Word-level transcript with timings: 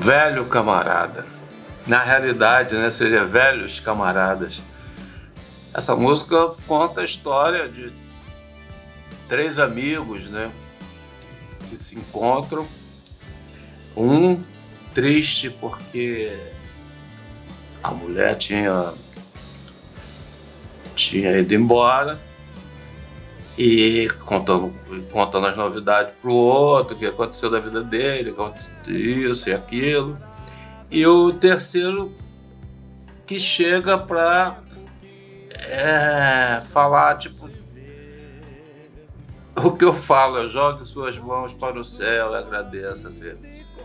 Velho 0.00 0.46
camarada. 0.46 1.26
Na 1.86 2.02
realidade, 2.02 2.76
né, 2.76 2.88
seria 2.88 3.26
velhos 3.26 3.78
camaradas. 3.78 4.62
Essa 5.74 5.94
música 5.94 6.54
conta 6.66 7.02
a 7.02 7.04
história 7.04 7.68
de 7.68 7.92
três 9.28 9.58
amigos, 9.58 10.30
né, 10.30 10.50
que 11.68 11.76
se 11.76 11.98
encontram. 11.98 12.66
Um 13.96 14.42
triste 14.92 15.50
porque 15.50 16.36
a 17.82 17.90
mulher 17.90 18.36
tinha 18.36 18.92
tinha 20.94 21.36
ido 21.38 21.54
embora 21.54 22.20
e 23.58 24.08
contando, 24.24 24.72
contando 25.12 25.46
as 25.46 25.56
novidades 25.56 26.14
pro 26.20 26.32
outro, 26.32 26.96
o 26.96 26.98
que 26.98 27.06
aconteceu 27.06 27.50
da 27.50 27.60
vida 27.60 27.82
dele, 27.82 28.34
isso 28.86 29.48
e 29.48 29.52
aquilo. 29.52 30.16
E 30.90 31.06
o 31.06 31.32
terceiro 31.32 32.12
que 33.26 33.38
chega 33.38 33.96
para 33.96 34.58
é, 35.52 36.62
falar, 36.72 37.18
tipo, 37.18 37.48
o 39.56 39.70
que 39.72 39.84
eu 39.84 39.94
falo, 39.94 40.38
eu 40.38 40.48
jogue 40.48 40.84
suas 40.84 41.16
mãos 41.18 41.54
para 41.54 41.78
o 41.78 41.84
céu 41.84 42.32
e 42.32 42.36
agradeça, 42.36 43.10
você 43.10 43.36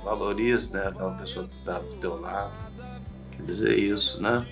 valorize 0.03 0.71
né, 0.71 0.88
aquela 0.88 1.12
pessoa 1.13 1.45
que 1.45 1.53
está 1.53 1.80
do 1.80 1.95
teu 1.95 2.20
lado. 2.20 2.53
Quer 3.31 3.44
dizer 3.44 3.77
isso, 3.77 4.21
né? 4.21 4.46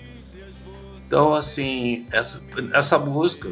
Então, 1.06 1.34
assim, 1.34 2.06
essa, 2.12 2.42
essa 2.72 2.98
música 2.98 3.48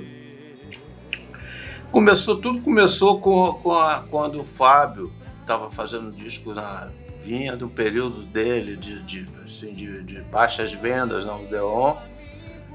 começou, 1.90 2.36
tudo 2.40 2.60
começou 2.60 3.20
com, 3.20 3.54
com 3.54 3.72
a, 3.72 4.04
quando 4.10 4.40
o 4.40 4.44
Fábio 4.44 5.12
estava 5.40 5.70
fazendo 5.70 6.10
disco 6.10 6.52
na 6.52 6.90
vinha 7.22 7.56
do 7.56 7.68
período 7.68 8.22
dele 8.22 8.76
de, 8.76 9.02
de, 9.02 9.26
assim, 9.44 9.74
de, 9.74 10.02
de 10.02 10.20
baixas 10.22 10.72
vendas 10.72 11.24
na 11.24 11.34
Odeon. 11.36 11.96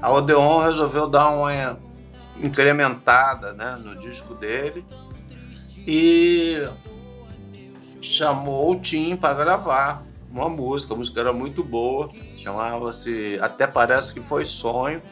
A 0.00 0.12
Odeon 0.12 0.62
resolveu 0.62 1.08
dar 1.08 1.30
uma 1.30 1.78
incrementada 2.36 3.52
né, 3.52 3.78
no 3.82 3.96
disco 3.96 4.34
dele 4.34 4.84
e 5.86 6.68
chamou 8.02 8.72
o 8.72 8.80
Tim 8.80 9.16
para 9.16 9.34
gravar 9.34 10.04
uma 10.30 10.48
música. 10.48 10.94
A 10.94 10.96
música 10.96 11.20
era 11.20 11.32
muito 11.32 11.62
boa, 11.62 12.08
chamava-se 12.36 13.38
Até 13.40 13.66
Parece 13.66 14.12
que 14.12 14.20
Foi 14.20 14.44
Sonho. 14.44 15.02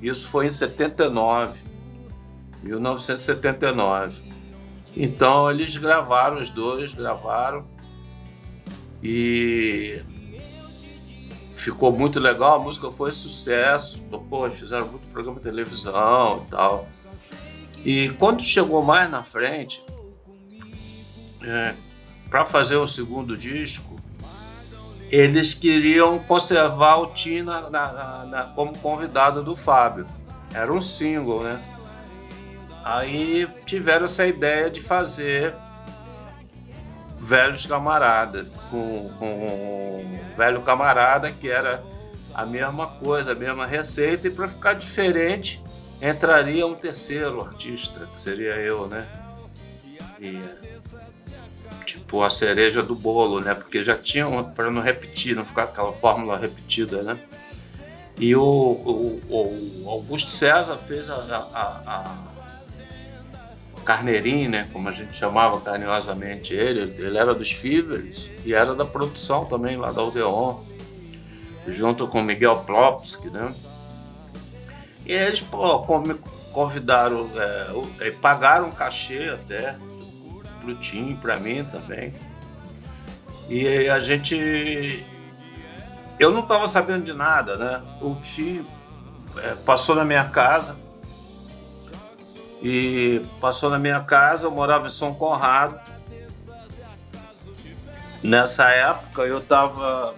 Isso 0.00 0.28
foi 0.28 0.46
em 0.46 0.50
79, 0.50 1.60
1979. 2.62 4.22
Então 4.96 5.50
eles 5.50 5.76
gravaram, 5.76 6.40
os 6.40 6.50
dois 6.50 6.94
gravaram 6.94 7.64
e 9.02 10.00
ficou 11.56 11.90
muito 11.90 12.20
legal. 12.20 12.56
A 12.56 12.58
música 12.58 12.90
foi 12.92 13.10
sucesso. 13.10 14.02
Pô, 14.28 14.48
fizeram 14.50 14.86
muito 14.88 15.06
programa 15.06 15.38
de 15.38 15.44
televisão 15.44 16.44
e 16.46 16.50
tal. 16.50 16.88
E 17.84 18.08
quando 18.18 18.42
chegou 18.42 18.82
mais 18.82 19.10
na 19.10 19.22
frente, 19.22 19.84
é, 21.42 21.74
para 22.34 22.44
fazer 22.44 22.74
o 22.74 22.84
segundo 22.84 23.36
disco, 23.36 23.94
eles 25.08 25.54
queriam 25.54 26.18
conservar 26.18 26.96
o 26.96 27.06
Tina 27.14 27.70
na, 27.70 27.92
na, 27.92 28.24
na, 28.24 28.42
como 28.56 28.76
convidado 28.76 29.40
do 29.40 29.54
Fábio. 29.54 30.04
Era 30.52 30.72
um 30.72 30.82
single, 30.82 31.44
né? 31.44 31.62
Aí 32.82 33.48
tiveram 33.64 34.06
essa 34.06 34.26
ideia 34.26 34.68
de 34.68 34.80
fazer 34.80 35.54
Velhos 37.20 37.66
Camarada, 37.66 38.44
com, 38.68 39.10
com 39.16 40.18
Velho 40.36 40.60
Camarada, 40.60 41.30
que 41.30 41.48
era 41.48 41.84
a 42.34 42.44
mesma 42.44 42.88
coisa, 42.88 43.30
a 43.30 43.36
mesma 43.36 43.64
receita, 43.64 44.26
e 44.26 44.30
para 44.32 44.48
ficar 44.48 44.72
diferente, 44.72 45.62
entraria 46.02 46.66
um 46.66 46.74
terceiro 46.74 47.40
artista, 47.40 48.08
que 48.12 48.20
seria 48.20 48.54
eu, 48.56 48.88
né? 48.88 49.06
E, 50.18 50.73
tipo 51.84 52.22
a 52.22 52.30
cereja 52.30 52.82
do 52.82 52.94
bolo, 52.94 53.40
né? 53.40 53.54
Porque 53.54 53.84
já 53.84 53.96
tinham 53.96 54.42
para 54.52 54.70
não 54.70 54.82
repetir, 54.82 55.36
não 55.36 55.44
ficar 55.44 55.64
aquela 55.64 55.92
fórmula 55.92 56.38
repetida, 56.38 57.02
né? 57.02 57.18
E 58.18 58.34
o, 58.36 58.42
o, 58.42 59.20
o 59.30 59.90
Augusto 59.90 60.30
César 60.30 60.76
fez 60.76 61.10
a, 61.10 61.16
a, 61.16 61.82
a 61.86 62.34
Carneirinho, 63.84 64.50
né, 64.50 64.68
como 64.72 64.88
a 64.88 64.92
gente 64.92 65.14
chamava 65.14 65.60
carinhosamente 65.60 66.54
ele, 66.54 66.80
ele 66.98 67.18
era 67.18 67.34
dos 67.34 67.52
Fivers 67.52 68.30
e 68.44 68.54
era 68.54 68.74
da 68.74 68.84
produção 68.84 69.44
também 69.44 69.76
lá 69.76 69.92
da 69.92 70.02
Odeon, 70.02 70.58
junto 71.68 72.08
com 72.08 72.22
Miguel 72.22 72.56
Plopsky, 72.58 73.28
né? 73.28 73.54
E 75.04 75.12
eles 75.12 75.40
pô, 75.40 75.80
convidaram, 76.52 77.28
é, 78.00 78.10
pagaram 78.10 78.70
cachê 78.70 79.28
até 79.28 79.76
pro 80.64 80.74
Tim, 80.74 81.16
para 81.16 81.36
mim 81.36 81.64
também. 81.64 82.12
E 83.48 83.88
a 83.88 83.98
gente. 83.98 85.04
Eu 86.18 86.30
não 86.30 86.40
estava 86.40 86.66
sabendo 86.68 87.04
de 87.04 87.12
nada, 87.12 87.56
né? 87.56 87.82
O 88.00 88.14
Tim 88.16 88.66
é, 89.36 89.54
passou 89.66 89.94
na 89.94 90.04
minha 90.04 90.24
casa 90.24 90.76
e 92.62 93.22
passou 93.40 93.68
na 93.68 93.78
minha 93.78 94.00
casa. 94.00 94.46
Eu 94.46 94.50
morava 94.50 94.86
em 94.86 94.90
São 94.90 95.14
Conrado. 95.14 95.78
Nessa 98.22 98.70
época 98.70 99.22
eu 99.22 99.38
estava 99.38 100.14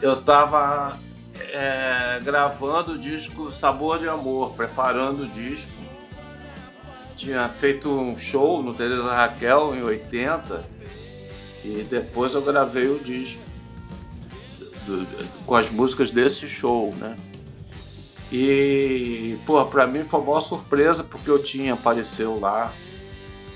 eu 0.00 0.22
tava 0.22 0.96
é, 1.52 2.20
gravando 2.22 2.92
o 2.92 2.98
disco 2.98 3.50
Sabor 3.50 3.98
de 3.98 4.08
Amor, 4.08 4.54
preparando 4.54 5.22
o 5.22 5.26
disco. 5.26 5.84
Tinha 7.16 7.48
feito 7.48 7.88
um 7.88 8.16
show 8.18 8.62
no 8.62 8.74
Teresa 8.74 9.12
Raquel 9.12 9.74
em 9.74 9.82
80 9.82 10.64
e 11.64 11.82
depois 11.90 12.34
eu 12.34 12.42
gravei 12.42 12.88
o 12.88 12.98
disco 12.98 13.42
do, 14.84 14.98
do, 15.04 15.44
com 15.44 15.54
as 15.54 15.70
músicas 15.70 16.10
desse 16.10 16.48
show, 16.48 16.94
né? 16.96 17.16
E, 18.30 19.38
pô, 19.46 19.64
pra 19.64 19.86
mim 19.86 20.04
foi 20.04 20.20
uma 20.20 20.40
surpresa 20.40 21.02
porque 21.02 21.30
eu 21.30 21.42
tinha 21.42 21.74
apareceu 21.74 22.38
lá 22.38 22.72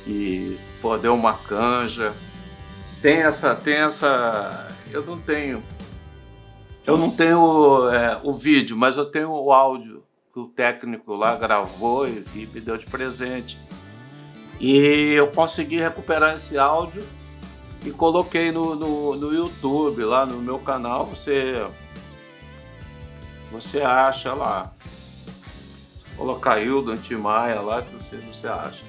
e, 0.06 0.56
pô, 0.80 0.96
deu 0.96 1.14
uma 1.14 1.34
canja. 1.34 2.12
Tem 3.02 3.18
essa, 3.18 3.54
tem 3.54 3.74
essa. 3.74 4.68
Eu 4.90 5.04
não 5.04 5.18
tenho. 5.18 5.62
Eu 6.86 6.96
não 6.96 7.10
tenho 7.10 7.90
é, 7.90 8.20
o 8.22 8.32
vídeo, 8.32 8.76
mas 8.76 8.96
eu 8.96 9.04
tenho 9.04 9.30
o 9.30 9.52
áudio 9.52 9.99
o 10.42 10.48
técnico 10.48 11.14
lá 11.14 11.36
gravou 11.36 12.06
e, 12.08 12.24
me 12.34 12.60
deu 12.60 12.76
de 12.76 12.86
presente. 12.86 13.58
E 14.58 15.12
eu 15.14 15.28
consegui 15.28 15.78
recuperar 15.78 16.34
esse 16.34 16.58
áudio 16.58 17.02
e 17.84 17.90
coloquei 17.90 18.52
no, 18.52 18.74
no, 18.74 19.16
no 19.16 19.32
YouTube, 19.32 20.04
lá 20.04 20.26
no 20.26 20.38
meu 20.38 20.58
canal. 20.58 21.06
Você 21.06 21.54
você 23.50 23.80
acha 23.80 24.32
lá. 24.32 24.72
Colocar 26.16 26.62
Hildo 26.62 26.90
Antimaia 26.90 27.60
lá 27.60 27.82
que 27.82 27.94
você, 27.94 28.16
você 28.18 28.46
acha. 28.46 28.84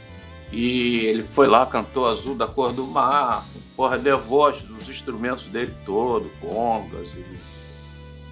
E 0.52 1.06
ele 1.06 1.24
foi 1.24 1.48
lá, 1.48 1.66
cantou 1.66 2.06
Azul 2.08 2.36
da 2.36 2.46
Cor 2.46 2.74
do 2.74 2.86
Mar, 2.86 3.46
porra, 3.76 3.96
levou 3.96 4.50
os 4.50 4.90
instrumentos 4.90 5.46
dele 5.46 5.74
todo, 5.86 6.30
congas 6.42 7.16
e 7.16 7.26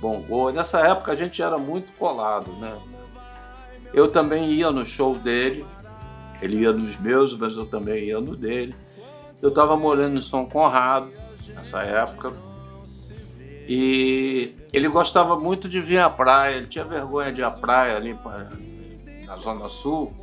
bongô. 0.02 0.52
Nessa 0.52 0.80
época 0.86 1.14
a 1.14 1.16
gente 1.16 1.42
era 1.42 1.58
muito 1.58 1.94
colado, 1.94 2.52
né? 2.54 2.78
Eu 3.94 4.10
também 4.10 4.52
ia 4.52 4.72
no 4.72 4.86
show 4.86 5.16
dele, 5.16 5.66
ele 6.42 6.62
ia 6.62 6.72
nos 6.72 6.98
meus, 6.98 7.36
mas 7.36 7.56
eu 7.56 7.66
também 7.66 8.06
ia 8.06 8.22
no 8.22 8.36
dele. 8.36 8.74
Eu 9.42 9.50
estava 9.50 9.76
morando 9.76 10.18
em 10.18 10.22
São 10.22 10.46
Conrado 10.46 11.12
nessa 11.56 11.82
época, 11.82 12.34
e 13.68 14.56
ele 14.74 14.88
gostava 14.88 15.38
muito 15.38 15.70
de 15.70 15.80
vir 15.80 16.00
à 16.00 16.10
praia, 16.10 16.58
ele 16.58 16.68
tinha 16.68 16.84
vergonha 16.84 17.32
de 17.32 17.42
ir 17.42 17.44
à 17.44 17.52
praia 17.52 17.96
ali 17.96 18.18
na 19.26 19.38
Zona 19.38 19.70
Sul, 19.70 20.14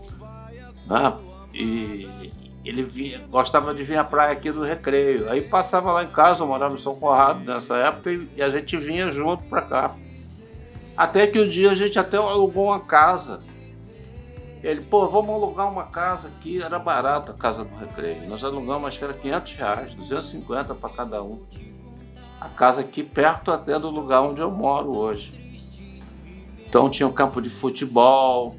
né? 0.87 1.15
E 1.55 2.33
ele 2.65 2.83
vinha, 2.83 3.23
gostava 3.31 3.73
de 3.73 3.85
vir 3.85 3.97
à 3.97 4.05
praia 4.05 4.33
aqui 4.33 4.51
do 4.51 4.63
Recreio. 4.63 5.31
Aí 5.31 5.41
passava 5.41 5.93
lá 5.93 6.03
em 6.03 6.11
casa, 6.11 6.43
eu 6.43 6.49
morava 6.49 6.75
em 6.75 6.81
São 6.81 6.97
Conrado 6.97 7.41
nessa 7.45 7.77
época, 7.77 8.11
e 8.13 8.43
a 8.43 8.51
gente 8.51 8.77
vinha 8.77 9.11
junto 9.11 9.45
para 9.45 9.63
cá. 9.63 9.95
Até 10.97 11.27
que 11.27 11.39
um 11.39 11.49
dia 11.49 11.71
a 11.71 11.75
gente 11.75 11.99
até 11.99 12.17
alugou 12.17 12.67
uma 12.67 12.81
casa 12.81 13.41
Ele, 14.63 14.81
pô, 14.81 15.07
vamos 15.09 15.31
alugar 15.31 15.71
uma 15.71 15.85
casa 15.85 16.29
aqui, 16.29 16.63
era 16.63 16.79
barata 16.79 17.33
a 17.33 17.37
casa 17.37 17.65
do 17.65 17.77
recreio. 17.77 18.29
Nós 18.29 18.43
alugamos, 18.43 18.89
acho 18.89 18.99
que 18.99 19.05
era 19.05 19.15
500 19.15 19.53
reais, 19.55 19.95
250 19.95 20.75
para 20.75 20.91
cada 20.91 21.23
um. 21.23 21.45
A 22.41 22.49
casa 22.49 22.81
aqui 22.81 23.03
perto 23.03 23.51
até 23.51 23.79
do 23.79 23.91
lugar 23.91 24.23
onde 24.23 24.41
eu 24.41 24.51
moro 24.51 24.97
hoje. 24.97 25.47
Então 26.67 26.91
tinha 26.91 27.07
um 27.07 27.13
campo 27.13 27.41
de 27.41 27.49
futebol, 27.49 28.57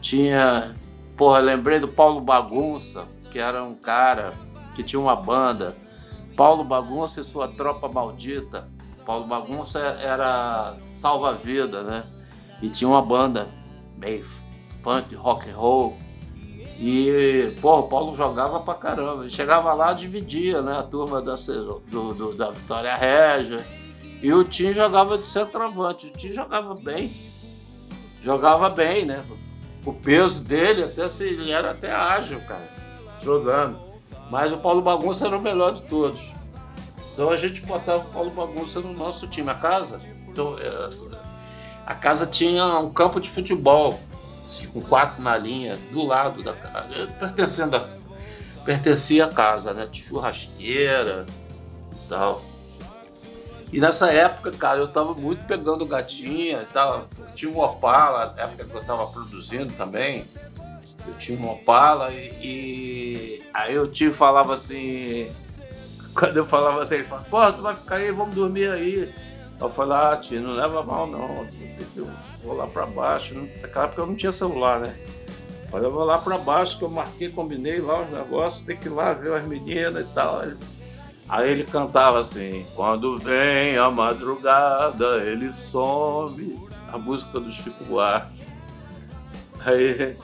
tinha. 0.00 0.74
Porra, 1.16 1.38
lembrei 1.38 1.78
do 1.78 1.88
Paulo 1.88 2.20
Bagunça, 2.20 3.06
que 3.30 3.38
era 3.38 3.62
um 3.62 3.74
cara 3.74 4.32
que 4.74 4.82
tinha 4.82 5.00
uma 5.00 5.16
banda. 5.16 5.76
Paulo 6.36 6.64
Bagunça 6.64 7.20
e 7.20 7.24
sua 7.24 7.48
tropa 7.48 7.88
maldita. 7.88 8.68
Paulo 9.04 9.26
Bagunça 9.26 9.78
era 9.78 10.76
salva-vida, 10.92 11.82
né? 11.82 12.04
E 12.62 12.70
tinha 12.70 12.88
uma 12.88 13.02
banda 13.02 13.48
meio 13.96 14.24
funk, 14.82 15.14
rock 15.14 15.48
and 15.48 15.56
roll. 15.56 15.96
E, 16.80 17.54
pô, 17.60 17.78
o 17.78 17.82
Paulo 17.84 18.14
jogava 18.16 18.60
pra 18.60 18.74
caramba. 18.74 19.28
Chegava 19.30 19.72
lá, 19.72 19.92
dividia, 19.92 20.60
né? 20.62 20.78
A 20.78 20.82
turma 20.82 21.22
da, 21.22 21.34
do, 21.34 22.12
do, 22.12 22.34
da 22.34 22.50
Vitória 22.50 22.94
Régia. 22.94 23.64
E 24.20 24.32
o 24.32 24.44
Tim 24.44 24.72
jogava 24.72 25.16
de 25.16 25.26
centroavante. 25.26 26.08
O 26.08 26.10
Tim 26.10 26.32
jogava 26.32 26.74
bem. 26.74 27.10
Jogava 28.22 28.68
bem, 28.70 29.04
né? 29.04 29.24
O 29.84 29.92
peso 29.92 30.42
dele, 30.42 30.84
até 30.84 31.08
se 31.08 31.24
ele 31.24 31.50
era 31.50 31.72
até 31.72 31.90
ágil, 31.90 32.40
cara, 32.40 32.68
jogando. 33.22 33.78
Mas 34.30 34.52
o 34.52 34.58
Paulo 34.58 34.80
Bagunça 34.80 35.26
era 35.26 35.36
o 35.36 35.40
melhor 35.40 35.74
de 35.74 35.82
todos. 35.82 36.20
Então 37.12 37.30
a 37.30 37.36
gente 37.36 37.60
botava 37.62 37.98
o 37.98 38.12
Paulo 38.12 38.30
Bagunça 38.30 38.80
no 38.80 38.92
nosso 38.92 39.26
time. 39.26 39.50
A 39.50 39.54
casa, 39.54 39.98
então, 40.28 40.56
é, 40.58 40.90
a 41.84 41.94
casa 41.94 42.26
tinha 42.26 42.78
um 42.78 42.92
campo 42.92 43.20
de 43.20 43.28
futebol, 43.28 43.98
assim, 44.52 44.66
com 44.68 44.80
quatro 44.80 45.22
na 45.22 45.36
linha, 45.36 45.76
do 45.90 46.04
lado 46.04 46.42
da 46.42 46.52
casa, 46.52 47.06
pertencendo 47.18 47.76
a, 47.76 47.88
pertencia 48.64 49.24
à 49.24 49.28
casa, 49.28 49.72
né? 49.72 49.88
Churrasqueira 49.92 51.26
e 51.92 52.08
tal. 52.08 52.42
E 53.72 53.80
nessa 53.80 54.12
época, 54.12 54.50
cara, 54.52 54.80
eu 54.80 54.88
tava 54.88 55.14
muito 55.14 55.46
pegando 55.46 55.86
gatinha, 55.86 56.64
tava, 56.72 57.06
tinha 57.34 57.50
um 57.50 57.58
Opala, 57.58 58.32
na 58.36 58.42
época 58.42 58.64
que 58.64 58.74
eu 58.74 58.84
tava 58.84 59.06
produzindo 59.06 59.72
também, 59.72 60.24
eu 61.08 61.14
tinha 61.14 61.38
um 61.38 61.50
Opala 61.50 62.12
e, 62.12 62.36
e 62.42 63.42
aí 63.52 63.74
eu 63.74 63.90
tio 63.90 64.12
falava 64.12 64.54
assim, 64.54 65.30
quando 66.14 66.36
eu 66.36 66.44
falava 66.44 66.82
assim, 66.82 66.96
ele 66.96 67.04
falava, 67.04 67.26
pô, 67.30 67.52
tu 67.52 67.62
vai 67.62 67.74
ficar 67.74 67.96
aí, 67.96 68.10
vamos 68.10 68.34
dormir 68.34 68.70
aí. 68.70 69.12
Eu 69.62 69.70
falei, 69.70 69.96
ah, 69.96 70.16
tio, 70.16 70.42
não 70.42 70.54
leva 70.54 70.82
mal 70.82 71.06
não, 71.06 71.46
eu 71.96 72.10
vou 72.42 72.56
lá 72.56 72.66
pra 72.66 72.84
baixo. 72.84 73.34
Naquela 73.60 73.84
época 73.84 74.02
eu 74.02 74.06
não 74.06 74.16
tinha 74.16 74.32
celular, 74.32 74.80
né? 74.80 74.94
Falei, 75.70 75.86
eu 75.86 75.92
vou 75.92 76.04
lá 76.04 76.18
pra 76.18 76.36
baixo, 76.38 76.78
que 76.78 76.84
eu 76.84 76.90
marquei, 76.90 77.28
combinei 77.28 77.80
lá 77.80 78.02
os 78.02 78.10
negócios, 78.10 78.64
tem 78.64 78.76
que 78.76 78.88
ir 78.88 78.90
lá 78.90 79.12
ver 79.12 79.32
as 79.32 79.46
meninas 79.46 80.04
e 80.04 80.12
tal. 80.12 80.42
Aí 81.28 81.50
ele 81.50 81.64
cantava 81.64 82.20
assim, 82.20 82.66
quando 82.74 83.18
vem 83.18 83.78
a 83.78 83.88
madrugada, 83.88 85.18
ele 85.24 85.52
some, 85.52 86.58
a 86.92 86.98
música 86.98 87.38
do 87.38 87.50
Chico 87.50 87.84
Buarque. 87.84 88.42
Aí 89.64 90.16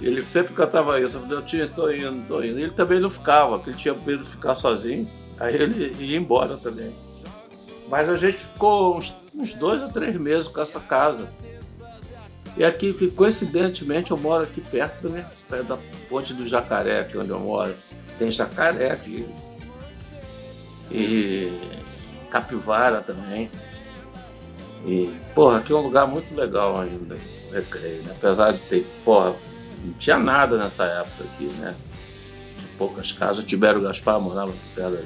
ele 0.00 0.22
sempre 0.22 0.54
cantava 0.54 1.00
isso. 1.00 1.18
Eu 1.28 1.42
tinha, 1.42 1.66
tô 1.66 1.90
indo, 1.90 2.28
tô 2.28 2.42
indo. 2.42 2.58
Ele 2.58 2.70
também 2.70 3.00
não 3.00 3.10
ficava, 3.10 3.56
porque 3.56 3.70
ele 3.70 3.78
tinha 3.78 3.94
medo 3.94 4.22
de 4.22 4.30
ficar 4.30 4.54
sozinho. 4.54 5.08
Aí 5.40 5.54
ele 5.54 6.04
ia 6.04 6.16
embora 6.18 6.56
também. 6.56 6.92
Mas 7.88 8.08
a 8.08 8.16
gente 8.16 8.38
ficou 8.38 8.98
uns, 8.98 9.14
uns 9.34 9.54
dois 9.54 9.82
ou 9.82 9.88
três 9.88 10.16
meses 10.16 10.48
com 10.48 10.60
essa 10.60 10.80
casa. 10.80 11.28
E 12.56 12.64
aqui, 12.64 12.92
coincidentemente, 13.12 14.10
eu 14.10 14.16
moro 14.16 14.44
aqui 14.44 14.60
perto 14.60 15.08
da, 15.08 15.62
da 15.62 15.78
ponte 16.08 16.34
do 16.34 16.46
Jacaré, 16.48 17.00
aqui 17.00 17.16
onde 17.16 17.30
eu 17.30 17.38
moro. 17.38 17.74
Tem 18.18 18.32
jacaré 18.32 18.90
aqui. 18.90 19.24
E 20.90 21.54
capivara 22.30 23.00
também. 23.00 23.50
E, 24.84 25.12
porra, 25.34 25.58
aqui 25.58 25.72
é 25.72 25.76
um 25.76 25.82
lugar 25.82 26.06
muito 26.06 26.34
legal 26.34 26.80
ainda, 26.80 27.16
recreio, 27.52 28.02
né? 28.02 28.12
Apesar 28.16 28.52
de 28.52 28.58
ter, 28.60 28.86
porra, 29.04 29.34
não 29.84 29.92
tinha 29.94 30.18
nada 30.18 30.56
nessa 30.56 30.84
época 30.84 31.24
aqui, 31.24 31.44
né? 31.58 31.74
Poucas 32.76 33.12
casas. 33.12 33.44
Tibério 33.44 33.80
Gaspar 33.82 34.20
morava 34.20 34.52
perto, 34.74 34.92
da, 34.92 35.02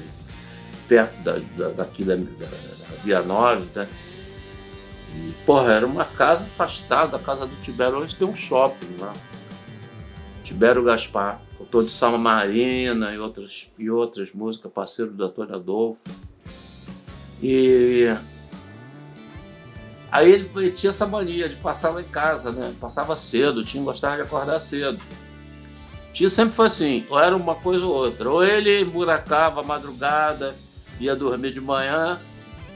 perto 0.87 1.15
da, 1.23 1.39
da, 1.57 1.69
daqui 1.69 2.03
da, 2.03 2.15
da, 2.15 2.23
da 2.23 2.95
Via 3.03 3.21
9, 3.21 3.65
né? 3.75 3.87
E, 5.15 5.33
porra, 5.45 5.73
era 5.73 5.85
uma 5.85 6.05
casa 6.05 6.45
afastada 6.45 7.17
da 7.17 7.19
casa 7.19 7.45
do 7.45 7.55
Tibério, 7.63 8.01
onde 8.01 8.15
tem 8.15 8.27
um 8.27 8.35
shopping 8.35 8.97
lá. 8.99 9.13
Tibério 10.43 10.83
Gaspar, 10.83 11.41
autor 11.59 11.83
de 11.83 11.89
Salma 11.89 12.17
Marina 12.17 13.13
e 13.13 13.19
outras, 13.19 13.67
e 13.77 13.89
outras 13.89 14.33
músicas, 14.33 14.71
parceiro 14.71 15.11
do 15.11 15.23
Antônio 15.23 15.55
Adolfo. 15.55 16.01
E 17.41 18.07
Aí 20.13 20.31
ele, 20.31 20.51
ele, 20.55 20.71
tinha 20.71 20.91
essa 20.91 21.07
mania 21.07 21.49
de 21.49 21.55
passar 21.55 21.89
lá 21.89 21.99
em 21.99 22.05
casa, 22.05 22.51
né? 22.51 22.71
Passava 22.79 23.15
cedo, 23.15 23.65
tinha 23.65 23.83
gostava 23.83 24.17
de 24.17 24.21
acordar 24.21 24.59
cedo. 24.59 25.01
Tinha 26.13 26.29
sempre 26.29 26.53
foi 26.53 26.67
assim, 26.67 27.03
ou 27.09 27.19
era 27.19 27.35
uma 27.35 27.55
coisa 27.55 27.83
ou 27.83 27.95
outra. 27.95 28.29
Ou 28.29 28.43
ele 28.43 28.85
buracava 28.85 29.63
madrugada, 29.63 30.55
ia 30.99 31.15
dormir 31.15 31.53
de 31.53 31.61
manhã, 31.61 32.17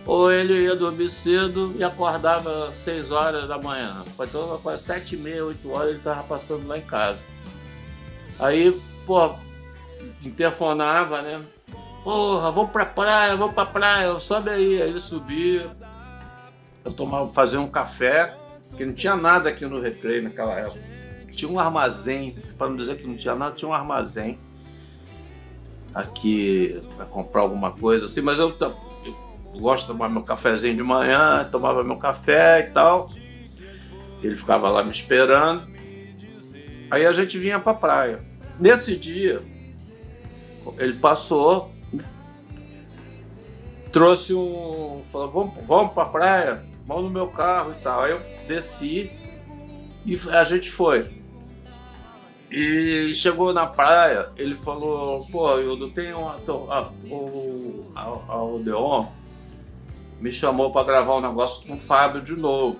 ou 0.06 0.32
ele 0.32 0.64
ia 0.64 0.76
dormir 0.76 1.10
cedo 1.10 1.74
e 1.78 1.84
acordava 1.84 2.70
às 2.70 2.78
6 2.80 3.12
horas 3.12 3.48
da 3.48 3.58
manhã. 3.58 4.04
Então, 4.20 4.60
às 4.66 4.82
7 4.82 5.16
e 5.16 5.18
meia, 5.18 5.46
8 5.46 5.70
horas, 5.70 5.90
ele 5.90 5.98
estava 5.98 6.24
passando 6.24 6.68
lá 6.68 6.78
em 6.78 6.82
casa. 6.82 7.24
Aí, 8.40 8.80
pô, 9.06 9.36
interfonava, 10.24 11.22
né? 11.22 11.42
Porra, 12.04 12.52
vamos 12.52 12.72
pra 12.72 12.86
praia, 12.86 13.36
vamos 13.36 13.54
pra 13.54 13.66
praia, 13.66 14.18
sobe 14.20 14.50
aí. 14.50 14.82
Aí 14.82 14.90
ele 14.90 15.02
subia 15.02 15.72
eu 16.88 16.94
tomava, 16.94 17.28
fazia 17.34 17.60
um 17.60 17.68
café, 17.68 18.34
que 18.76 18.86
não 18.86 18.94
tinha 18.94 19.16
nada 19.16 19.50
aqui 19.50 19.66
no 19.66 19.80
recreio 19.80 20.24
naquela 20.24 20.58
época. 20.58 20.80
Tinha 21.32 21.52
um 21.52 21.60
armazém, 21.60 22.34
para 22.58 22.70
não 22.70 22.78
dizer 22.78 22.98
que 22.98 23.06
não 23.06 23.18
tinha 23.18 23.36
nada, 23.36 23.54
tinha 23.56 23.68
um 23.68 23.74
armazém 23.74 24.40
aqui 25.98 26.80
para 26.96 27.06
comprar 27.06 27.42
alguma 27.42 27.72
coisa 27.72 28.06
assim, 28.06 28.22
mas 28.22 28.38
eu, 28.38 28.56
eu, 28.60 29.60
gosto 29.60 29.88
de 29.88 29.94
tomar 29.94 30.10
meu 30.10 30.22
cafezinho 30.22 30.76
de 30.76 30.84
manhã, 30.84 31.48
tomava 31.52 31.84
meu 31.84 31.98
café 31.98 32.60
e 32.60 32.72
tal. 32.72 33.08
Ele 34.22 34.36
ficava 34.36 34.70
lá 34.70 34.84
me 34.84 34.92
esperando. 34.92 35.68
Aí 36.92 37.06
a 37.06 37.14
gente 37.14 37.38
vinha 37.38 37.60
para 37.60 37.74
praia. 37.74 38.20
Nesse 38.60 38.96
dia, 38.96 39.42
ele 40.78 40.94
passou, 40.94 41.72
trouxe 43.92 44.34
um. 44.34 45.02
falou: 45.12 45.32
vamos, 45.32 45.68
vamos 45.68 45.94
para 45.94 46.06
praia 46.06 46.68
mão 46.88 47.02
no 47.02 47.10
meu 47.10 47.28
carro 47.28 47.74
e 47.78 47.82
tal. 47.82 48.04
Aí 48.04 48.12
eu 48.12 48.22
desci 48.48 49.12
e 50.06 50.18
a 50.32 50.44
gente 50.44 50.72
foi. 50.72 51.17
E 52.50 53.14
chegou 53.14 53.54
na 53.54 53.66
praia, 53.66 54.30
ele 54.38 54.56
falou, 54.56 55.26
pô, 55.30 55.52
eu 55.58 55.76
não 55.76 55.90
tenho 55.90 56.20
uma, 56.20 56.36
a, 56.70 56.90
o, 57.10 57.86
a, 57.94 58.02
a 58.02 58.44
Odeon 58.44 59.06
me 60.20 60.32
chamou 60.32 60.72
para 60.72 60.86
gravar 60.86 61.16
um 61.16 61.22
negócio 61.22 61.68
com 61.68 61.76
o 61.76 61.80
Fábio 61.80 62.22
de 62.22 62.36
novo, 62.36 62.80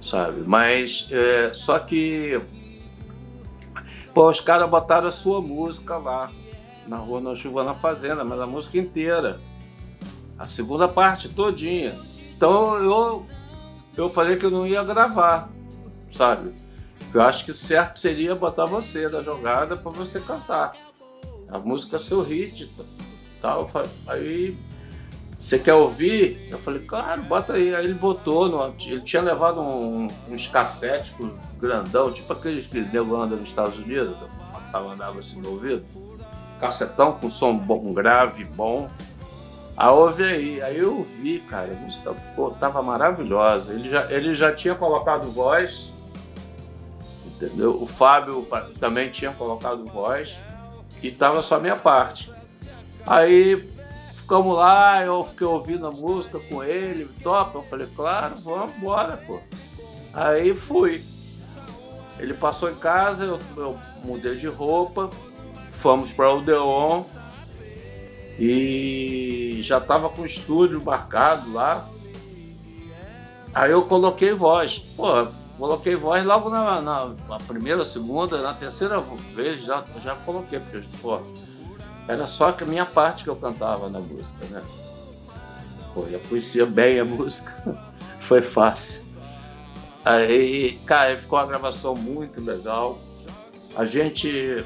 sabe? 0.00 0.42
Mas 0.44 1.08
é, 1.10 1.50
só 1.54 1.78
que 1.78 2.40
pô, 4.12 4.28
os 4.28 4.40
caras 4.40 4.68
botaram 4.68 5.06
a 5.06 5.10
sua 5.10 5.40
música 5.40 5.96
lá 5.96 6.30
na 6.86 6.96
rua 6.96 7.20
na 7.20 7.34
chuva 7.36 7.62
na 7.64 7.74
fazenda, 7.74 8.24
mas 8.24 8.40
a 8.40 8.46
música 8.46 8.76
inteira, 8.76 9.40
a 10.38 10.48
segunda 10.48 10.88
parte 10.88 11.28
todinha. 11.28 11.94
Então 12.36 12.76
eu, 12.76 13.26
eu 13.96 14.08
falei 14.08 14.36
que 14.36 14.44
eu 14.44 14.50
não 14.50 14.66
ia 14.66 14.82
gravar, 14.82 15.48
sabe? 16.12 16.52
Eu 17.12 17.20
acho 17.22 17.44
que 17.44 17.50
o 17.50 17.54
certo 17.54 18.00
seria 18.00 18.34
botar 18.34 18.64
você 18.64 19.08
na 19.08 19.22
jogada 19.22 19.76
para 19.76 19.90
você 19.92 20.20
cantar. 20.20 20.74
A 21.48 21.58
música 21.58 21.96
é 21.96 21.98
seu 21.98 22.22
hit 22.22 22.70
tal. 23.40 23.70
Aí 24.06 24.56
você 25.38 25.58
quer 25.58 25.74
ouvir? 25.74 26.48
Eu 26.50 26.58
falei, 26.58 26.80
claro, 26.86 27.20
bota 27.24 27.54
aí. 27.54 27.74
Aí 27.74 27.84
ele 27.84 27.94
botou, 27.94 28.48
no, 28.48 28.74
ele 28.80 29.00
tinha 29.00 29.20
levado 29.20 29.60
um, 29.60 30.06
uns 30.30 30.46
cassetes 30.46 31.12
grandão, 31.60 32.10
tipo 32.12 32.32
aqueles 32.32 32.66
que 32.66 32.80
nego 32.80 33.16
anda 33.16 33.36
nos 33.36 33.48
Estados 33.48 33.76
Unidos, 33.76 34.16
andava 34.72 35.18
assim 35.18 35.40
no 35.40 35.50
ouvido. 35.50 35.84
Cassetão 36.60 37.12
com 37.12 37.28
som 37.28 37.56
bom, 37.56 37.92
grave, 37.92 38.44
bom. 38.44 38.86
Aí 39.76 39.88
ouve 39.88 40.22
aí, 40.22 40.62
aí 40.62 40.78
eu 40.78 41.04
vi, 41.18 41.40
cara, 41.40 41.72
a 41.72 41.76
música 41.76 42.14
ficou, 42.14 42.52
tava 42.52 42.80
maravilhosa. 42.82 43.72
Ele 43.72 43.90
já, 43.90 44.12
ele 44.12 44.34
já 44.34 44.52
tinha 44.52 44.74
colocado 44.74 45.30
voz, 45.30 45.91
entendeu? 47.42 47.82
O 47.82 47.86
Fábio 47.86 48.46
também 48.78 49.10
tinha 49.10 49.32
colocado 49.32 49.84
voz 49.84 50.36
e 51.02 51.10
tava 51.10 51.42
só 51.42 51.56
a 51.56 51.60
minha 51.60 51.76
parte. 51.76 52.32
Aí 53.04 53.56
ficamos 54.14 54.56
lá, 54.56 55.04
eu 55.04 55.22
fiquei 55.24 55.46
ouvindo 55.46 55.86
a 55.86 55.90
música 55.90 56.38
com 56.38 56.62
ele, 56.62 57.08
top. 57.22 57.56
Eu 57.56 57.62
falei, 57.64 57.88
claro, 57.96 58.36
vamos 58.44 58.76
embora, 58.76 59.16
pô. 59.16 59.40
Aí 60.14 60.54
fui. 60.54 61.02
Ele 62.18 62.34
passou 62.34 62.70
em 62.70 62.76
casa, 62.76 63.24
eu, 63.24 63.38
eu 63.56 63.78
mudei 64.04 64.36
de 64.36 64.46
roupa, 64.46 65.10
fomos 65.72 66.12
para 66.12 66.32
o 66.32 66.38
Odeon 66.38 67.02
e 68.38 69.60
já 69.62 69.78
estava 69.78 70.08
com 70.08 70.22
o 70.22 70.26
estúdio 70.26 70.82
marcado 70.84 71.52
lá. 71.52 71.88
Aí 73.52 73.72
eu 73.72 73.82
coloquei 73.86 74.32
voz. 74.32 74.78
Pô, 74.78 75.26
coloquei 75.62 75.94
voz 75.94 76.24
logo 76.24 76.50
na, 76.50 76.80
na, 76.80 77.14
na 77.28 77.38
primeira, 77.38 77.84
segunda, 77.84 78.42
na 78.42 78.52
terceira 78.52 79.00
vez 79.32 79.62
já, 79.62 79.84
já 80.02 80.16
coloquei, 80.16 80.58
porque 80.58 80.84
pô, 81.00 81.20
era 82.08 82.26
só 82.26 82.50
que 82.50 82.64
a 82.64 82.66
minha 82.66 82.84
parte 82.84 83.22
que 83.22 83.30
eu 83.30 83.36
cantava 83.36 83.88
na 83.88 84.00
música, 84.00 84.44
né? 84.50 84.60
Pô, 85.94 86.04
eu 86.10 86.18
conhecia 86.28 86.66
bem 86.66 86.98
a 86.98 87.04
música, 87.04 87.54
foi 88.22 88.42
fácil. 88.42 89.02
Aí, 90.04 90.80
cara, 90.84 91.16
ficou 91.16 91.38
uma 91.38 91.46
gravação 91.46 91.94
muito 91.94 92.40
legal. 92.40 92.98
A 93.76 93.84
gente 93.84 94.64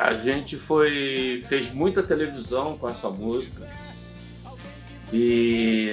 a 0.00 0.14
gente 0.14 0.56
foi 0.56 1.44
fez 1.48 1.72
muita 1.72 2.02
televisão 2.02 2.76
com 2.76 2.88
essa 2.88 3.08
música. 3.08 3.70
E 5.12 5.92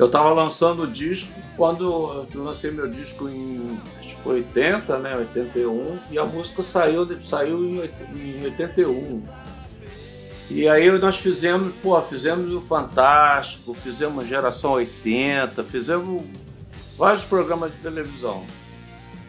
eu 0.00 0.06
estava 0.06 0.32
lançando 0.32 0.84
o 0.84 0.86
disco 0.86 1.32
quando 1.56 2.26
eu 2.34 2.42
lancei 2.42 2.70
meu 2.70 2.88
disco 2.88 3.28
em 3.28 3.78
foi 4.22 4.36
80, 4.36 4.98
né, 4.98 5.16
81, 5.16 5.98
e 6.10 6.18
a 6.18 6.24
música 6.24 6.62
saiu 6.62 7.06
saiu 7.24 7.84
em 8.14 8.44
81. 8.44 9.26
E 10.50 10.68
aí 10.68 10.90
nós 10.98 11.16
fizemos, 11.16 11.74
pô, 11.82 12.00
fizemos 12.02 12.52
o 12.52 12.60
Fantástico, 12.60 13.72
fizemos 13.72 14.26
Geração 14.26 14.72
80, 14.72 15.62
fizemos 15.64 16.24
vários 16.98 17.24
programas 17.24 17.70
de 17.72 17.78
televisão. 17.78 18.44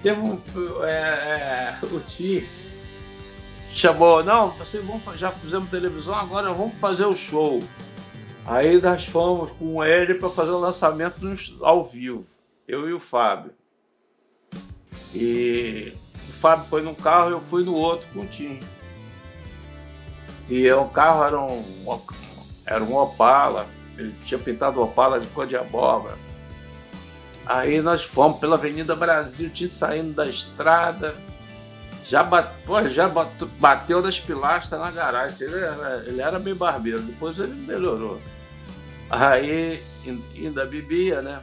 Teve 0.01 0.20
um. 0.20 0.40
É, 0.84 0.90
é, 0.90 1.78
o 1.84 2.00
Ti 2.00 2.48
chamou, 3.74 4.24
não, 4.24 4.50
vocês 4.51 4.84
vão, 4.84 5.01
já 5.16 5.32
fizemos 5.32 5.70
televisão, 5.70 6.16
agora 6.16 6.51
vamos 6.51 6.74
fazer 6.75 7.06
o 7.06 7.16
show. 7.16 7.62
Aí 8.46 8.82
nós 8.82 9.06
fomos 9.06 9.52
com 9.52 9.84
ele 9.84 10.16
para 10.16 10.30
fazer 10.30 10.52
o 10.52 10.60
lançamento 10.60 11.20
ao 11.62 11.84
vivo, 11.84 12.26
eu 12.68 12.90
e 12.90 12.94
o 12.94 13.00
Fábio. 13.00 13.52
E 15.14 15.94
o 16.30 16.32
Fábio 16.34 16.66
foi 16.66 16.82
num 16.82 16.96
carro 16.96 17.30
e 17.30 17.34
eu 17.34 17.42
fui 17.42 17.64
no 17.64 17.76
outro 17.76 18.08
com 18.14 18.22
o 18.22 18.28
Tim. 18.28 18.60
E 20.50 20.70
o 20.72 20.86
carro 20.86 21.24
era 21.24 21.40
um, 21.40 21.64
era 22.66 22.84
um 22.84 22.96
Opala, 22.96 23.68
ele 23.98 24.14
tinha 24.26 24.40
pintado 24.40 24.80
o 24.80 24.84
Opala 24.84 25.20
de 25.20 25.28
cor 25.28 25.46
de 25.46 25.56
abóbora. 25.56 26.18
Aí 27.46 27.82
nós 27.82 28.04
fomos 28.04 28.40
pela 28.40 28.56
Avenida 28.56 28.96
Brasil, 28.96 29.50
tinha 29.50 29.70
saindo 29.70 30.14
da 30.14 30.26
estrada, 30.26 31.16
já, 32.12 32.24
bat, 32.25 32.51
pô, 32.65 32.89
já 32.89 33.08
bateu, 33.08 34.01
das 34.01 34.20
pilastras 34.20 34.82
na 34.82 34.91
garagem. 34.91 35.48
Ele 35.48 35.56
era, 35.56 36.03
ele 36.06 36.22
era 36.22 36.39
bem 36.39 36.53
barbeiro, 36.53 37.01
depois 37.01 37.39
ele 37.39 37.53
melhorou. 37.53 38.20
Aí 39.10 39.82
ainda 40.36 40.65
bebia, 40.65 41.22
né? 41.22 41.39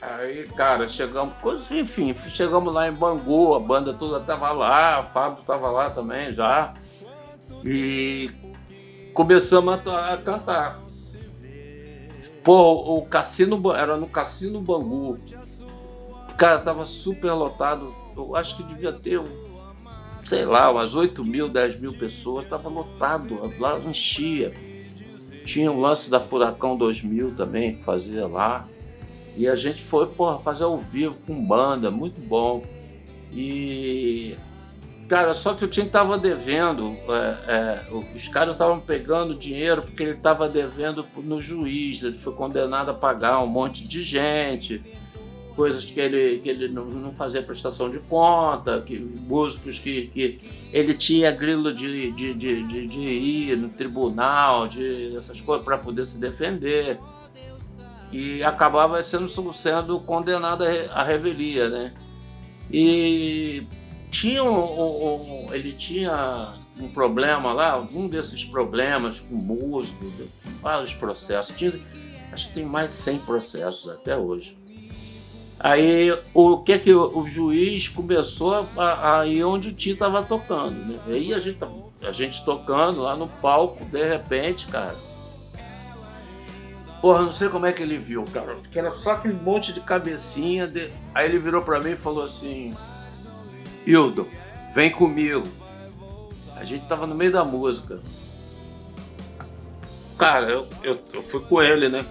Aí, 0.00 0.46
cara, 0.54 0.88
chegamos, 0.88 1.34
enfim, 1.72 2.14
chegamos 2.28 2.72
lá 2.72 2.86
em 2.86 2.92
Bangu, 2.92 3.54
a 3.56 3.58
banda 3.58 3.92
toda 3.92 4.20
tava 4.20 4.52
lá, 4.52 5.00
o 5.00 5.12
Fábio 5.12 5.42
tava 5.42 5.68
lá 5.68 5.90
também 5.90 6.32
já. 6.32 6.72
E 7.64 8.30
começamos 9.14 9.84
a, 9.84 10.12
a 10.14 10.16
cantar. 10.16 10.78
Pô, 12.44 12.98
o 12.98 13.04
cassino 13.06 13.72
era 13.72 13.96
no 13.96 14.06
Cassino 14.06 14.60
Bangu. 14.60 15.18
Cara, 16.36 16.60
tava 16.60 16.86
super 16.86 17.32
lotado. 17.32 17.92
Eu 18.16 18.36
acho 18.36 18.56
que 18.56 18.62
devia 18.62 18.92
ter, 18.92 19.20
sei 20.26 20.44
lá, 20.44 20.70
umas 20.70 20.94
8 20.94 21.24
mil, 21.24 21.48
10 21.48 21.80
mil 21.80 21.96
pessoas. 21.96 22.46
Tava 22.48 22.68
lotado, 22.68 23.40
lá 23.58 23.78
enchia. 23.78 24.52
Tinha 25.44 25.70
o 25.70 25.80
lance 25.80 26.10
da 26.10 26.20
Furacão 26.20 26.76
2000 26.76 27.34
também, 27.36 27.76
que 27.76 27.84
fazia 27.84 28.26
lá. 28.26 28.68
E 29.36 29.46
a 29.46 29.54
gente 29.54 29.82
foi, 29.82 30.06
porra, 30.06 30.38
fazer 30.38 30.64
ao 30.64 30.78
vivo 30.78 31.16
com 31.26 31.46
banda, 31.46 31.90
muito 31.90 32.20
bom. 32.20 32.64
E 33.32 34.36
Cara, 35.08 35.34
só 35.34 35.54
que 35.54 35.64
o 35.64 35.68
time 35.68 35.86
estava 35.86 36.18
devendo, 36.18 36.96
é, 37.08 37.38
é, 37.46 37.86
os 38.16 38.26
caras 38.26 38.54
estavam 38.54 38.80
pegando 38.80 39.36
dinheiro 39.36 39.82
porque 39.82 40.02
ele 40.02 40.12
estava 40.12 40.48
devendo 40.48 41.06
no 41.18 41.40
juiz, 41.40 42.02
ele 42.02 42.18
foi 42.18 42.32
condenado 42.32 42.90
a 42.90 42.94
pagar 42.94 43.40
um 43.40 43.46
monte 43.46 43.86
de 43.86 44.02
gente, 44.02 44.82
coisas 45.56 45.86
que 45.86 45.98
ele, 45.98 46.38
que 46.40 46.48
ele 46.50 46.68
não, 46.68 46.84
não 46.84 47.12
fazia 47.14 47.42
prestação 47.42 47.90
de 47.90 47.98
conta, 48.00 48.82
que, 48.82 48.98
músicos 48.98 49.78
que, 49.78 50.08
que 50.08 50.38
ele 50.70 50.92
tinha 50.92 51.32
grilo 51.32 51.74
de, 51.74 52.12
de, 52.12 52.34
de, 52.34 52.62
de, 52.62 52.86
de 52.86 53.00
ir 53.00 53.56
no 53.56 53.70
tribunal, 53.70 54.68
de 54.68 55.16
essas 55.16 55.40
coisas 55.40 55.64
para 55.64 55.78
poder 55.78 56.04
se 56.04 56.20
defender. 56.20 57.00
E 58.12 58.44
acabava 58.44 59.02
sendo, 59.02 59.28
sendo 59.54 59.98
condenado 60.00 60.62
à 60.92 61.02
revelia, 61.02 61.68
né? 61.68 61.94
E 62.70 63.66
tinha 64.10 64.44
um, 64.44 65.46
um, 65.48 65.54
ele 65.54 65.72
tinha 65.72 66.54
um 66.80 66.88
problema 66.88 67.52
lá, 67.52 67.78
um 67.78 68.06
desses 68.06 68.44
problemas 68.44 69.20
com 69.20 69.34
músico, 69.34 70.04
vários 70.60 70.94
processos. 70.94 71.56
Tinha, 71.56 71.72
acho 72.32 72.48
que 72.48 72.54
tem 72.54 72.64
mais 72.64 72.90
de 72.90 72.96
100 72.96 73.18
processos 73.20 73.88
até 73.88 74.16
hoje. 74.16 74.56
Aí 75.58 76.10
o 76.34 76.58
que 76.58 76.78
que 76.78 76.92
o, 76.92 77.26
juiz 77.26 77.88
começou 77.88 78.66
a, 78.76 79.20
a, 79.20 79.26
ir 79.26 79.42
onde 79.42 79.68
o 79.68 79.72
Tio 79.72 79.94
estava 79.94 80.22
tocando, 80.22 80.74
né? 80.86 80.98
Aí 81.06 81.32
a 81.32 81.38
gente, 81.38 81.58
a 82.02 82.12
gente 82.12 82.44
tocando 82.44 83.00
lá 83.00 83.16
no 83.16 83.26
palco, 83.26 83.84
de 83.86 84.06
repente, 84.06 84.66
cara. 84.66 84.94
Porra, 87.00 87.22
não 87.22 87.32
sei 87.32 87.48
como 87.48 87.66
é 87.66 87.72
que 87.72 87.82
ele 87.82 87.96
viu, 87.96 88.24
cara. 88.32 88.56
Que 88.70 88.78
era 88.78 88.90
só 88.90 89.12
aquele 89.12 89.34
monte 89.34 89.72
de 89.72 89.80
cabecinha. 89.80 90.66
De... 90.66 90.90
Aí 91.14 91.26
ele 91.26 91.38
virou 91.38 91.62
para 91.62 91.80
mim 91.80 91.92
e 91.92 91.96
falou 91.96 92.24
assim: 92.24 92.74
Hildo, 93.86 94.28
vem 94.74 94.90
comigo. 94.90 95.44
A 96.56 96.64
gente 96.64 96.84
tava 96.86 97.06
no 97.06 97.14
meio 97.14 97.32
da 97.32 97.44
música. 97.44 98.00
Cara, 100.18 100.46
eu, 100.46 100.66
eu, 100.82 100.98
eu 101.12 101.22
fui 101.22 101.40
com 101.40 101.62
ele, 101.62 101.88
né? 101.88 102.04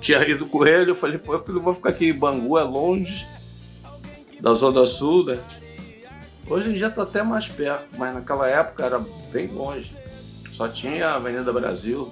Tinha 0.00 0.26
ido 0.26 0.46
com 0.46 0.66
ele, 0.66 0.90
eu 0.90 0.96
falei, 0.96 1.18
pô, 1.18 1.34
eu 1.34 1.44
não 1.48 1.62
vou 1.62 1.74
ficar 1.74 1.90
aqui 1.90 2.08
em 2.08 2.14
Bangu, 2.14 2.58
é 2.58 2.62
longe 2.62 3.26
da 4.40 4.54
Zona 4.54 4.86
Sul, 4.86 5.26
né? 5.26 5.38
Hoje 6.48 6.70
em 6.70 6.74
dia 6.74 6.90
tá 6.90 7.02
até 7.02 7.22
mais 7.22 7.46
perto, 7.46 7.86
mas 7.96 8.14
naquela 8.14 8.48
época 8.48 8.84
era 8.84 8.98
bem 9.30 9.46
longe. 9.48 9.96
Só 10.52 10.66
tinha 10.66 11.08
a 11.08 11.14
Avenida 11.16 11.52
Brasil. 11.52 12.10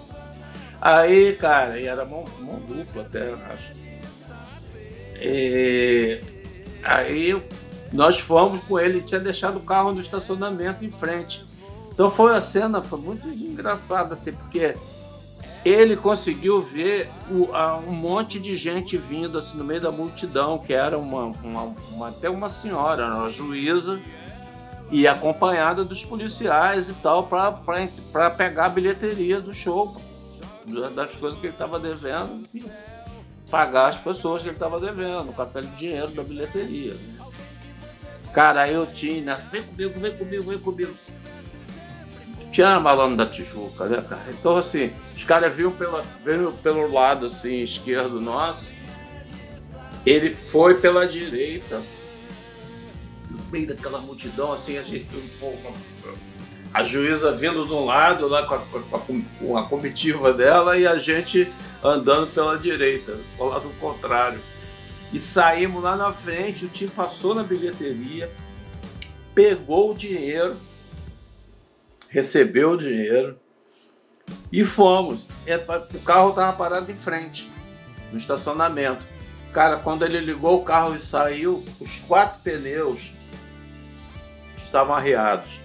Aí, 0.80 1.34
cara, 1.34 1.80
e 1.80 1.86
era 1.86 2.04
mão, 2.04 2.24
mão 2.40 2.60
dupla 2.60 3.02
até, 3.02 3.32
acho. 3.32 3.72
E 5.20 6.20
aí 6.84 7.42
nós 7.92 8.20
fomos 8.20 8.62
com 8.64 8.78
ele, 8.78 9.00
tinha 9.00 9.18
deixado 9.18 9.56
o 9.56 9.62
carro 9.62 9.92
no 9.92 10.00
estacionamento 10.00 10.84
em 10.84 10.90
frente. 10.90 11.44
Então 11.92 12.10
foi 12.10 12.36
a 12.36 12.40
cena, 12.40 12.82
foi 12.82 13.00
muito 13.00 13.26
engraçada, 13.28 14.12
assim, 14.12 14.32
porque 14.32 14.76
ele 15.68 15.96
conseguiu 15.96 16.62
ver 16.62 17.10
o, 17.30 17.54
a, 17.54 17.76
um 17.78 17.92
monte 17.92 18.38
de 18.38 18.56
gente 18.56 18.96
vindo 18.96 19.38
assim 19.38 19.58
no 19.58 19.64
meio 19.64 19.80
da 19.80 19.90
multidão, 19.90 20.58
que 20.58 20.72
era 20.72 20.96
uma, 20.96 21.26
uma, 21.42 21.74
uma 21.92 22.08
até 22.08 22.30
uma 22.30 22.48
senhora, 22.48 23.06
uma 23.06 23.30
juíza, 23.30 24.00
e 24.90 25.06
acompanhada 25.06 25.84
dos 25.84 26.04
policiais 26.04 26.88
e 26.88 26.94
tal, 26.94 27.24
para 27.24 28.30
pegar 28.30 28.66
a 28.66 28.68
bilheteria 28.70 29.40
do 29.40 29.52
show, 29.52 29.96
das 30.94 31.14
coisas 31.14 31.38
que 31.38 31.46
ele 31.46 31.54
estava 31.54 31.78
devendo, 31.78 32.46
e 32.54 32.64
pagar 33.50 33.88
as 33.88 33.96
pessoas 33.96 34.42
que 34.42 34.48
ele 34.48 34.54
estava 34.54 34.78
devendo, 34.80 35.28
o 35.28 35.32
cartão 35.32 35.62
de 35.62 35.74
dinheiro 35.76 36.10
da 36.12 36.22
bilheteria. 36.22 36.94
Né? 36.94 37.18
Cara, 38.32 38.70
eu 38.70 38.86
tinha, 38.86 39.36
vem 39.50 39.62
comigo, 39.62 40.00
vem 40.00 40.16
comigo, 40.16 40.42
vem 40.44 40.58
comigo. 40.58 40.94
Tinha 42.52 42.80
malandro 42.80 43.16
da 43.16 43.26
Tijuca, 43.26 43.86
né, 43.86 44.02
cara? 44.08 44.22
Então, 44.30 44.56
assim, 44.56 44.90
os 45.18 45.24
caras 45.24 45.52
viram, 45.52 45.72
pela, 45.72 46.00
viram 46.24 46.52
pelo 46.52 46.92
lado, 46.92 47.26
assim, 47.26 47.60
esquerdo 47.60 48.20
nosso. 48.20 48.70
Ele 50.06 50.32
foi 50.32 50.74
pela 50.74 51.08
direita, 51.08 51.82
no 53.28 53.44
meio 53.50 53.66
daquela 53.66 53.98
multidão, 53.98 54.52
assim, 54.52 54.78
a 54.78 54.82
gente, 54.84 55.08
a 56.72 56.84
juíza 56.84 57.32
vindo 57.32 57.66
de 57.66 57.72
um 57.72 57.84
lado, 57.84 58.28
lá 58.28 58.46
com 58.46 58.54
a, 58.54 59.00
com 59.00 59.56
a 59.58 59.64
comitiva 59.64 60.32
dela, 60.32 60.78
e 60.78 60.86
a 60.86 60.96
gente 60.98 61.52
andando 61.82 62.32
pela 62.32 62.56
direita, 62.56 63.18
ao 63.40 63.48
lado 63.48 63.68
contrário. 63.80 64.38
E 65.12 65.18
saímos 65.18 65.82
lá 65.82 65.96
na 65.96 66.12
frente, 66.12 66.64
o 66.64 66.68
time 66.68 66.92
passou 66.92 67.34
na 67.34 67.42
bilheteria, 67.42 68.32
pegou 69.34 69.90
o 69.90 69.94
dinheiro, 69.94 70.56
recebeu 72.08 72.70
o 72.70 72.76
dinheiro 72.76 73.36
e 74.52 74.64
fomos. 74.64 75.26
É, 75.46 75.56
o 75.56 76.00
carro 76.00 76.30
estava 76.30 76.56
parado 76.56 76.90
em 76.90 76.96
frente, 76.96 77.50
no 78.10 78.18
estacionamento. 78.18 79.06
Cara, 79.52 79.76
quando 79.76 80.04
ele 80.04 80.20
ligou 80.20 80.60
o 80.60 80.64
carro 80.64 80.94
e 80.94 81.00
saiu, 81.00 81.64
os 81.80 81.98
quatro 82.00 82.40
pneus 82.42 83.12
estavam 84.56 84.94
arriados. 84.94 85.60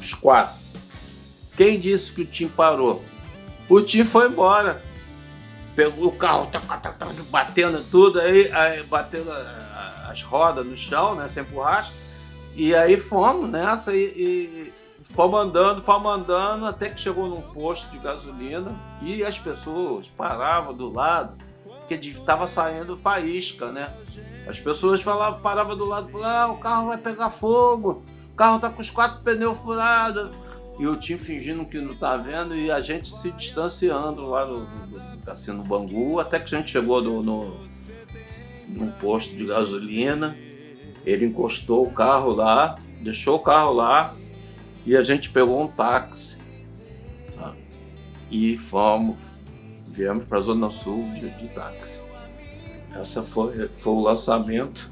Os 0.00 0.14
quatro. 0.14 0.60
Quem 1.56 1.78
disse 1.78 2.12
que 2.12 2.22
o 2.22 2.26
Tim 2.26 2.48
parou? 2.48 3.04
O 3.68 3.80
Tim 3.80 4.04
foi 4.04 4.28
embora. 4.28 4.82
Pegou 5.76 6.08
o 6.08 6.12
carro, 6.12 6.50
batendo 7.30 7.82
tudo, 7.90 8.20
aí, 8.20 8.50
aí 8.52 8.82
batendo 8.82 9.30
as 9.32 10.22
rodas 10.22 10.66
no 10.66 10.76
chão, 10.76 11.14
né? 11.14 11.28
Sem 11.28 11.42
borracha. 11.44 11.92
E 12.54 12.74
aí 12.74 12.98
fomos 12.98 13.48
nessa 13.50 13.94
e, 13.94 14.04
e 14.04 14.72
fomos 15.12 15.40
andando, 15.40 15.82
fomos 15.82 16.12
andando, 16.12 16.66
até 16.66 16.88
que 16.88 17.00
chegou 17.00 17.28
num 17.28 17.40
posto 17.40 17.90
de 17.90 17.98
gasolina 17.98 18.74
e 19.00 19.22
as 19.22 19.38
pessoas 19.38 20.06
paravam 20.16 20.74
do 20.74 20.92
lado, 20.92 21.36
porque 21.64 21.94
estava 21.94 22.46
saindo 22.46 22.96
faísca, 22.96 23.70
né? 23.70 23.92
As 24.48 24.58
pessoas 24.58 25.00
falavam, 25.00 25.40
paravam 25.40 25.76
do 25.76 25.84
lado 25.84 26.08
e 26.08 26.12
falavam, 26.12 26.54
ah, 26.54 26.58
o 26.58 26.60
carro 26.60 26.86
vai 26.88 26.98
pegar 26.98 27.30
fogo, 27.30 28.02
o 28.32 28.36
carro 28.36 28.58
tá 28.58 28.70
com 28.70 28.80
os 28.80 28.90
quatro 28.90 29.20
pneus 29.22 29.58
furados. 29.58 30.30
E 30.78 30.86
o 30.86 30.96
Tim 30.96 31.18
fingindo 31.18 31.66
que 31.66 31.78
não 31.78 31.94
tá 31.94 32.16
vendo 32.16 32.56
e 32.56 32.70
a 32.70 32.80
gente 32.80 33.08
se 33.08 33.30
distanciando 33.32 34.26
lá 34.26 34.46
no, 34.46 34.60
no, 34.60 35.14
no 35.14 35.18
Cassino 35.18 35.62
Bangu, 35.62 36.18
até 36.18 36.40
que 36.40 36.54
a 36.54 36.58
gente 36.58 36.70
chegou 36.70 37.02
no, 37.02 37.22
no, 37.22 37.60
num 38.68 38.90
posto 38.92 39.36
de 39.36 39.44
gasolina 39.44 40.34
ele 41.04 41.26
encostou 41.26 41.86
o 41.86 41.90
carro 41.90 42.30
lá, 42.30 42.74
deixou 43.00 43.36
o 43.36 43.40
carro 43.40 43.72
lá 43.72 44.14
e 44.84 44.96
a 44.96 45.02
gente 45.02 45.30
pegou 45.30 45.62
um 45.62 45.68
táxi. 45.68 46.38
Tá? 47.36 47.54
E 48.30 48.56
fomos, 48.56 49.16
viemos 49.88 50.26
para 50.28 50.38
a 50.38 50.40
Zona 50.40 50.70
Sul 50.70 51.04
de, 51.14 51.30
de 51.30 51.48
táxi. 51.48 52.02
Essa 52.94 53.22
foi, 53.22 53.68
foi 53.78 53.92
o 53.92 54.00
lançamento 54.00 54.90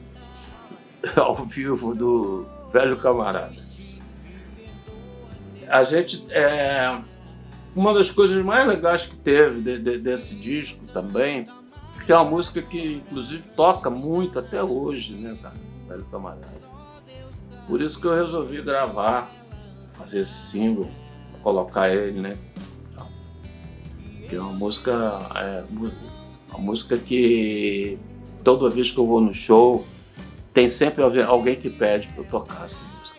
ao 1.17 1.45
vivo 1.45 1.95
do 1.95 2.47
Velho 2.73 2.97
Camarada. 2.97 3.57
A 5.69 5.83
gente. 5.85 6.27
É, 6.31 7.01
uma 7.75 7.95
das 7.95 8.11
coisas 8.11 8.45
mais 8.45 8.67
legais 8.67 9.07
que 9.07 9.17
teve 9.17 9.61
de, 9.61 9.79
de, 9.79 9.99
desse 9.99 10.35
disco 10.35 10.85
também, 10.89 11.47
que 12.05 12.11
é 12.11 12.17
uma 12.17 12.29
música 12.29 12.61
que 12.61 12.95
inclusive 12.95 13.47
toca 13.51 13.89
muito 13.89 14.39
até 14.41 14.61
hoje, 14.63 15.15
né, 15.15 15.39
cara? 15.41 15.55
velho 15.91 16.05
camarada. 16.07 16.47
Por 17.67 17.81
isso 17.83 18.01
que 18.01 18.07
eu 18.07 18.15
resolvi 18.15 18.63
gravar, 18.63 19.31
fazer 20.01 20.21
esse 20.23 20.51
single, 20.51 20.89
colocar 21.43 21.91
ele, 21.91 22.21
né? 22.21 22.37
Que 24.29 24.37
é 24.37 24.41
uma 24.41 24.53
música, 24.53 25.19
é, 25.35 25.65
uma 26.51 26.59
música 26.59 26.97
que 26.97 27.99
toda 28.45 28.71
vez 28.71 28.91
que 28.91 28.99
eu 28.99 29.07
vou 29.07 29.21
no 29.21 29.33
show, 29.35 29.85
tem 30.53 30.69
sempre 30.69 31.03
alguém 31.03 31.57
que 31.57 31.71
pede 31.71 32.09
para 32.09 32.23
eu 32.23 32.29
tocar 32.29 32.65
essa 32.65 32.77
música. 32.77 33.17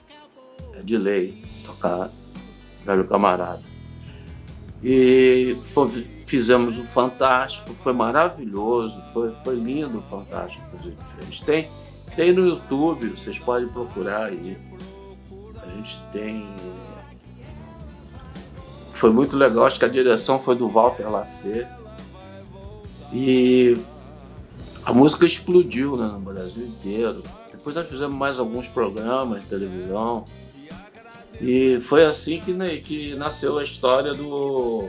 É 0.78 0.82
de 0.82 0.98
lei, 0.98 1.44
tocar 1.66 2.10
Velho 2.86 3.08
Camarada. 3.08 3.62
E 4.84 5.56
foi, 5.64 5.88
fizemos 6.26 6.78
o 6.78 6.84
Fantástico, 6.84 7.72
foi 7.74 7.94
maravilhoso, 7.94 9.02
foi, 9.14 9.34
foi 9.44 9.56
lindo 9.56 10.00
o 10.00 10.02
Fantástico 10.02 10.64
que 10.72 10.78
a 10.78 10.90
gente 10.90 11.04
fez. 11.16 11.40
Tem, 11.42 11.68
tem 12.16 12.34
no 12.34 12.48
YouTube, 12.48 13.10
vocês 13.10 13.38
podem 13.38 13.70
procurar 13.70 14.26
aí. 14.26 14.58
A 15.64 15.68
gente 15.68 16.02
tem. 16.12 16.50
Foi 18.92 19.12
muito 19.12 19.36
legal, 19.36 19.66
acho 19.66 19.80
que 19.80 19.86
a 19.86 19.90
direção 19.90 20.40
foi 20.40 20.56
do 20.56 20.68
Walter 20.68 21.10
Lacer. 21.10 21.68
E 23.12 23.78
a 24.86 24.94
música 24.94 25.26
explodiu 25.26 25.96
né, 25.98 26.08
no 26.08 26.20
Brasil 26.20 26.66
inteiro. 26.66 27.24
Depois 27.52 27.76
nós 27.76 27.88
fizemos 27.88 28.16
mais 28.16 28.40
alguns 28.40 28.68
programas 28.68 29.44
de 29.44 29.50
televisão. 29.50 30.24
E 31.40 31.80
foi 31.82 32.06
assim 32.06 32.40
que, 32.40 32.52
né, 32.54 32.78
que 32.78 33.16
nasceu 33.16 33.58
a 33.58 33.64
história 33.64 34.14
do. 34.14 34.88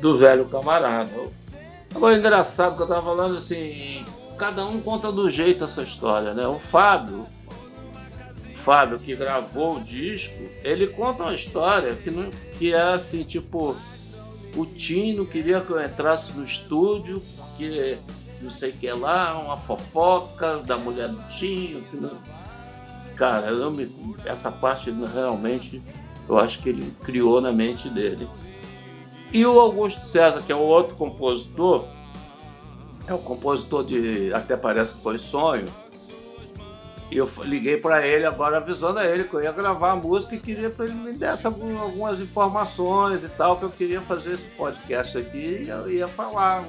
do 0.00 0.16
velho 0.16 0.44
camarada. 0.46 1.10
Agora 1.94 2.14
é 2.14 2.18
engraçado 2.18 2.76
que 2.76 2.82
eu 2.82 2.86
tava 2.86 3.02
falando 3.02 3.36
assim, 3.36 4.04
cada 4.36 4.64
um 4.66 4.80
conta 4.80 5.12
do 5.12 5.30
jeito 5.30 5.64
essa 5.64 5.82
história, 5.82 6.34
né? 6.34 6.46
O 6.46 6.58
Fábio, 6.58 7.26
Fábio 8.64 8.98
que 8.98 9.14
gravou 9.14 9.76
o 9.76 9.80
disco, 9.80 10.34
ele 10.62 10.86
conta 10.86 11.24
uma 11.24 11.34
história 11.34 11.94
que, 11.94 12.10
não, 12.10 12.30
que 12.58 12.72
é 12.72 12.80
assim, 12.80 13.22
tipo, 13.22 13.76
o 14.56 14.64
Tim 14.64 15.12
não 15.12 15.26
queria 15.26 15.60
que 15.60 15.70
eu 15.70 15.84
entrasse 15.84 16.32
no 16.32 16.42
estúdio, 16.42 17.22
porque 17.36 17.98
não 18.40 18.50
sei 18.50 18.70
o 18.70 18.72
que 18.72 18.90
lá, 18.90 19.38
uma 19.38 19.58
fofoca 19.58 20.58
da 20.58 20.78
mulher 20.78 21.08
do 21.08 21.22
Tim. 21.28 21.84
Cara, 23.16 23.48
eu 23.48 23.70
me, 23.70 23.86
essa 24.24 24.50
parte 24.50 24.90
realmente 25.12 25.82
eu 26.26 26.38
acho 26.38 26.60
que 26.60 26.70
ele 26.70 26.90
criou 27.02 27.42
na 27.42 27.52
mente 27.52 27.90
dele. 27.90 28.26
E 29.30 29.44
o 29.44 29.60
Augusto 29.60 30.00
César, 30.00 30.40
que 30.40 30.50
é 30.50 30.56
o 30.56 30.60
outro 30.60 30.96
compositor, 30.96 31.84
é 33.06 33.12
o 33.12 33.18
compositor 33.18 33.84
de 33.84 34.32
Até 34.32 34.56
Parece 34.56 34.94
que 34.94 35.02
Foi 35.02 35.18
Sonho. 35.18 35.66
E 37.10 37.16
eu 37.18 37.30
liguei 37.42 37.76
para 37.76 38.06
ele 38.06 38.24
agora 38.24 38.56
avisando 38.56 38.98
a 38.98 39.06
ele 39.06 39.24
que 39.24 39.34
eu 39.34 39.42
ia 39.42 39.52
gravar 39.52 39.92
a 39.92 39.96
música 39.96 40.34
e 40.34 40.40
queria 40.40 40.70
para 40.70 40.86
ele 40.86 40.94
me 40.94 41.12
desse 41.12 41.46
algumas 41.46 42.20
informações 42.20 43.22
e 43.22 43.28
tal, 43.28 43.58
que 43.58 43.64
eu 43.64 43.70
queria 43.70 44.00
fazer 44.00 44.32
esse 44.32 44.48
podcast 44.48 45.16
aqui 45.18 45.62
e 45.64 45.68
eu 45.68 45.90
ia 45.90 46.08
falar. 46.08 46.64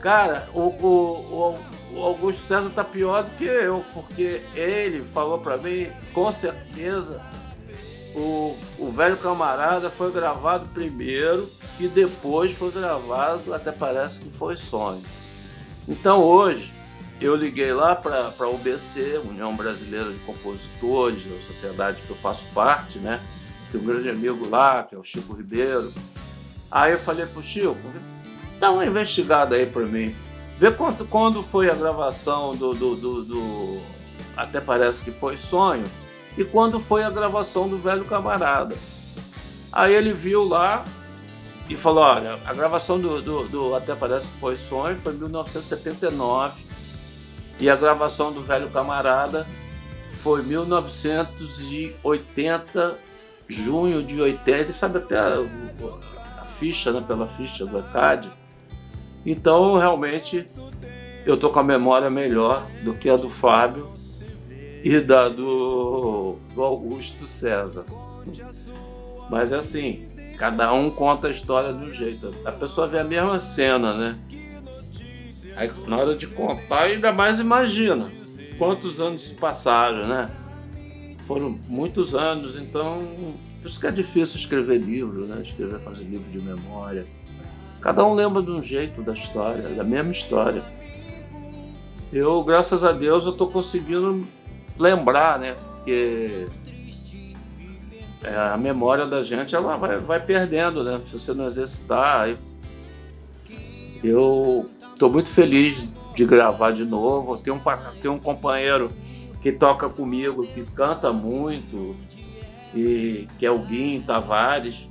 Cara, 0.00 0.48
o, 0.54 0.60
o, 0.60 1.58
o 1.92 2.02
Augusto 2.02 2.42
César 2.42 2.70
tá 2.70 2.82
pior 2.82 3.22
do 3.22 3.30
que 3.36 3.44
eu, 3.44 3.84
porque 3.92 4.42
ele 4.54 5.02
falou 5.02 5.38
para 5.38 5.58
mim, 5.58 5.88
com 6.14 6.32
certeza, 6.32 7.22
o, 8.14 8.56
o 8.78 8.90
velho 8.90 9.16
camarada 9.18 9.90
foi 9.90 10.10
gravado 10.10 10.66
primeiro 10.70 11.48
e 11.78 11.86
depois 11.86 12.52
foi 12.52 12.70
gravado, 12.70 13.52
até 13.52 13.70
parece 13.70 14.20
que 14.20 14.30
foi 14.30 14.56
sonho. 14.56 15.02
Então 15.86 16.22
hoje 16.22 16.79
eu 17.20 17.36
liguei 17.36 17.72
lá 17.72 17.94
para 17.94 18.32
a 18.38 18.48
UBC, 18.48 19.20
União 19.28 19.54
Brasileira 19.54 20.10
de 20.10 20.18
Compositores, 20.20 21.22
a 21.26 21.46
sociedade 21.46 22.00
que 22.00 22.10
eu 22.10 22.16
faço 22.16 22.46
parte, 22.54 22.98
né? 22.98 23.20
Tem 23.70 23.80
um 23.80 23.84
grande 23.84 24.08
amigo 24.08 24.48
lá, 24.48 24.82
que 24.82 24.94
é 24.94 24.98
o 24.98 25.02
Chico 25.02 25.34
Ribeiro. 25.34 25.92
Aí 26.70 26.92
eu 26.92 26.98
falei 26.98 27.26
pro 27.26 27.42
Chico, 27.42 27.76
dá 28.58 28.70
uma 28.70 28.86
investigada 28.86 29.54
aí 29.54 29.66
para 29.66 29.84
mim. 29.84 30.16
Vê 30.58 30.70
quanto, 30.70 31.04
quando 31.04 31.42
foi 31.42 31.70
a 31.70 31.74
gravação 31.74 32.54
do, 32.54 32.74
do, 32.74 32.96
do, 32.96 33.24
do 33.24 33.80
Até 34.36 34.60
Parece 34.60 35.02
que 35.02 35.10
Foi 35.10 35.36
Sonho 35.36 35.84
e 36.38 36.44
quando 36.44 36.80
foi 36.80 37.02
a 37.02 37.10
gravação 37.10 37.68
do 37.68 37.78
Velho 37.78 38.04
Camarada. 38.04 38.76
Aí 39.72 39.94
ele 39.94 40.12
viu 40.12 40.44
lá 40.44 40.84
e 41.68 41.76
falou: 41.76 42.02
olha, 42.02 42.38
a 42.46 42.54
gravação 42.54 42.98
do, 42.98 43.20
do, 43.20 43.48
do 43.48 43.74
Até 43.74 43.94
Parece 43.94 44.26
que 44.28 44.38
Foi 44.38 44.56
Sonho 44.56 44.96
foi 44.98 45.12
em 45.12 45.18
1979 45.18 46.69
e 47.60 47.68
a 47.68 47.76
gravação 47.76 48.32
do 48.32 48.42
Velho 48.42 48.70
Camarada 48.70 49.46
foi 50.22 50.42
1980, 50.42 52.98
junho 53.48 54.02
de 54.02 54.20
80. 54.20 54.50
Ele 54.50 54.72
sabe 54.72 54.98
até 54.98 55.16
a, 55.18 55.34
a 56.40 56.46
ficha, 56.46 56.92
né, 56.92 57.00
pela 57.06 57.28
ficha 57.28 57.64
do 57.66 57.78
ECAD. 57.78 58.28
Então, 59.24 59.76
realmente, 59.76 60.44
eu 61.26 61.36
tô 61.36 61.50
com 61.50 61.60
a 61.60 61.64
memória 61.64 62.08
melhor 62.08 62.66
do 62.82 62.94
que 62.94 63.10
a 63.10 63.16
do 63.16 63.28
Fábio 63.28 63.92
e 64.82 64.98
da 64.98 65.28
do, 65.28 66.38
do 66.54 66.62
Augusto 66.62 67.26
César. 67.26 67.84
Mas 69.28 69.52
é 69.52 69.56
assim, 69.56 70.06
cada 70.38 70.72
um 70.72 70.90
conta 70.90 71.28
a 71.28 71.30
história 71.30 71.74
de 71.74 71.84
um 71.84 71.92
jeito. 71.92 72.30
A 72.44 72.52
pessoa 72.52 72.88
vê 72.88 72.98
a 72.98 73.04
mesma 73.04 73.38
cena, 73.38 73.94
né? 73.94 74.18
Aí 75.56 75.70
na 75.86 75.98
hora 75.98 76.14
de 76.14 76.26
contar, 76.26 76.82
ainda 76.82 77.12
mais 77.12 77.38
imagina 77.38 78.10
quantos 78.58 79.00
anos 79.00 79.22
se 79.22 79.34
passaram, 79.34 80.06
né? 80.06 80.28
Foram 81.26 81.58
muitos 81.68 82.14
anos, 82.14 82.56
então 82.56 82.98
por 83.60 83.68
isso 83.68 83.80
que 83.80 83.86
é 83.86 83.90
difícil 83.90 84.36
escrever 84.36 84.78
livro, 84.78 85.26
né? 85.26 85.40
Escrever, 85.42 85.80
fazer 85.80 86.04
livro 86.04 86.30
de 86.30 86.40
memória. 86.40 87.06
Cada 87.80 88.04
um 88.04 88.14
lembra 88.14 88.42
de 88.42 88.50
um 88.50 88.62
jeito 88.62 89.02
da 89.02 89.14
história, 89.14 89.62
da 89.62 89.84
mesma 89.84 90.12
história. 90.12 90.62
Eu, 92.12 92.42
graças 92.42 92.84
a 92.84 92.92
Deus, 92.92 93.24
eu 93.24 93.32
estou 93.32 93.50
conseguindo 93.50 94.26
lembrar, 94.78 95.38
né? 95.38 95.54
Porque 95.54 96.46
é, 98.22 98.36
a 98.36 98.56
memória 98.56 99.06
da 99.06 99.22
gente 99.22 99.54
ela 99.54 99.76
vai, 99.76 99.98
vai 99.98 100.20
perdendo, 100.20 100.84
né? 100.84 101.00
Se 101.06 101.18
você 101.18 101.32
não 101.32 101.46
exercitar. 101.46 102.36
Eu 104.02 104.70
estou 105.00 105.10
muito 105.10 105.30
feliz 105.30 105.94
de 106.14 106.26
gravar 106.26 106.72
de 106.72 106.84
novo. 106.84 107.38
Tem 107.38 107.50
um, 107.50 107.60
tem 108.02 108.10
um 108.10 108.18
companheiro 108.18 108.90
que 109.40 109.50
toca 109.50 109.88
comigo, 109.88 110.46
que 110.46 110.62
canta 110.62 111.10
muito, 111.10 111.96
e, 112.74 113.26
que 113.38 113.46
é 113.46 113.50
o 113.50 113.60
Guinho 113.60 114.02
Tavares. 114.02 114.90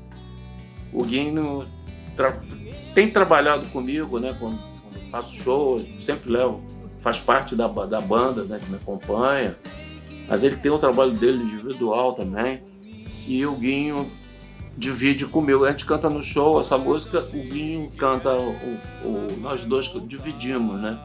O 0.91 1.04
Guinho 1.04 1.67
tra 2.15 2.41
tem 2.95 3.08
trabalhado 3.08 3.67
comigo, 3.67 4.19
né? 4.19 4.36
Quando, 4.39 4.58
faço 5.12 5.36
show, 5.36 5.80
sempre 6.00 6.32
levo, 6.32 6.63
faz 6.98 7.19
parte 7.19 7.56
da, 7.56 7.67
da 7.67 8.02
banda, 8.02 8.43
né? 8.45 8.60
Que 8.60 8.72
me 8.72 8.78
acompanha. 8.78 9.56
Mas 10.28 10.43
ele 10.43 10.56
tem 10.56 10.72
o 10.72 10.80
trabalho 10.80 11.12
dele 11.12 11.38
individual 11.43 12.13
também. 12.13 12.63
E 13.28 13.45
o 13.45 13.52
Guinho 13.52 14.10
divide 14.77 15.25
comigo. 15.25 15.65
A 15.65 15.71
gente 15.71 15.86
canta 15.86 16.10
no 16.10 16.21
show 16.21 16.60
essa 16.60 16.77
música, 16.77 17.19
o 17.34 17.38
Guinho 17.38 17.91
canta, 17.97 18.36
o, 18.36 18.51
o, 19.03 19.27
nós 19.39 19.63
dois 19.65 19.91
dividimos, 20.08 20.79
né? 20.79 20.99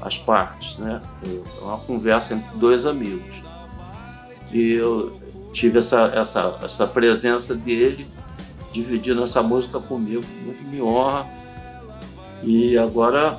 As 0.00 0.16
partes, 0.16 0.78
né? 0.78 1.02
É 1.26 1.64
uma 1.64 1.78
conversa 1.78 2.34
entre 2.34 2.58
dois 2.58 2.86
amigos. 2.86 3.36
E 4.52 4.72
eu 4.72 5.12
tive 5.52 5.78
essa, 5.78 6.12
essa, 6.14 6.58
essa 6.62 6.86
presença 6.86 7.54
dele 7.54 8.08
dividindo 8.72 9.22
essa 9.24 9.42
música 9.42 9.80
comigo, 9.80 10.24
muito 10.44 10.62
me 10.64 10.80
honra. 10.80 11.26
E 12.42 12.78
agora 12.78 13.38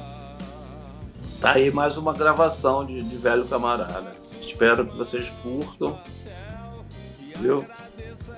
tá 1.40 1.54
aí 1.54 1.72
mais 1.72 1.98
uma 1.98 2.14
gravação 2.14 2.86
de, 2.86 3.02
de 3.02 3.16
Velho 3.16 3.46
Camarada. 3.46 4.16
Espero 4.42 4.86
que 4.86 4.96
vocês 4.96 5.32
curtam, 5.42 6.00
viu? 7.40 7.66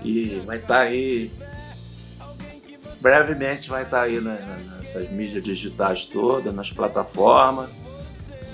E 0.03 0.41
vai 0.45 0.57
estar 0.57 0.75
tá 0.75 0.81
aí, 0.81 1.31
brevemente 2.99 3.69
vai 3.69 3.83
estar 3.83 3.97
tá 3.97 4.03
aí 4.03 4.19
né, 4.19 4.55
nessas 4.77 5.09
mídias 5.09 5.43
digitais 5.43 6.05
todas, 6.05 6.53
nas 6.53 6.69
plataformas. 6.69 7.69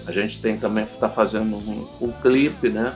A 0.06 0.12
gente 0.12 0.42
tem 0.42 0.58
também 0.58 0.86
está 0.86 1.10
fazendo 1.10 1.56
um, 1.56 1.88
um 2.02 2.12
clipe, 2.12 2.70
né? 2.70 2.92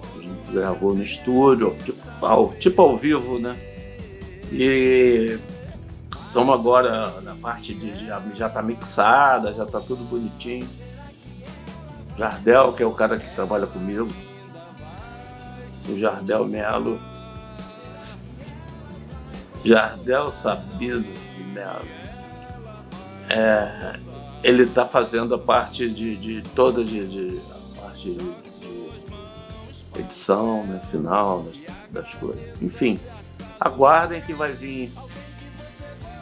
A 0.00 0.22
gente 0.22 0.52
gravou 0.52 0.94
no 0.94 1.02
estúdio, 1.02 1.76
tipo 1.84 2.26
ao, 2.26 2.54
tipo 2.54 2.82
ao 2.82 2.96
vivo, 2.96 3.38
né? 3.38 3.56
E 4.50 5.38
estamos 6.26 6.54
agora 6.54 7.20
na 7.22 7.34
parte 7.34 7.74
de 7.74 8.06
já 8.34 8.46
está 8.46 8.62
mixada, 8.62 9.54
já 9.54 9.64
está 9.64 9.80
tudo 9.80 10.04
bonitinho. 10.04 10.68
Jardel, 12.16 12.72
que 12.74 12.82
é 12.82 12.86
o 12.86 12.92
cara 12.92 13.18
que 13.18 13.34
trabalha 13.34 13.66
comigo, 13.66 14.08
o 15.88 15.98
Jardel 15.98 16.46
Melo 16.46 17.00
Jardel 19.64 20.30
Sabino 20.30 21.02
de 21.02 21.44
Melo. 21.44 21.86
É, 23.28 23.98
ele 24.42 24.64
está 24.64 24.86
fazendo 24.86 25.34
a 25.34 25.38
parte 25.38 25.88
de, 25.88 26.16
de 26.16 26.42
toda 26.50 26.84
de, 26.84 27.06
de, 27.06 27.40
a 27.50 27.80
parte 27.80 28.10
de, 28.10 28.18
de 28.18 30.00
edição, 30.00 30.66
né, 30.66 30.80
final 30.90 31.42
das, 31.42 31.54
das, 31.90 32.14
coisas. 32.14 32.62
Enfim, 32.62 32.98
aguardem 33.60 34.20
que 34.20 34.32
vai 34.32 34.52
vir 34.52 34.90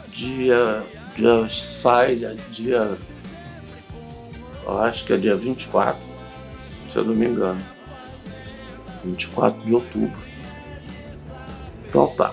dia, 0.07 0.85
dia 1.15 1.49
sai 1.49 2.15
dia 2.51 2.97
eu 4.63 4.79
acho 4.79 5.05
que 5.05 5.13
é 5.13 5.17
dia 5.17 5.35
24, 5.35 5.99
se 6.87 6.97
eu 6.97 7.03
não 7.03 7.15
me 7.15 7.25
engano. 7.25 7.61
24 9.03 9.65
de 9.65 9.73
outubro. 9.73 10.19
Então 11.87 12.07
tá. 12.15 12.31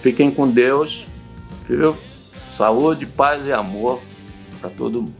Fiquem 0.00 0.30
com 0.30 0.48
Deus, 0.48 1.06
viu? 1.68 1.96
Saúde, 2.48 3.04
paz 3.04 3.46
e 3.46 3.52
amor 3.52 4.00
para 4.60 4.70
todo 4.70 5.02
mundo. 5.02 5.14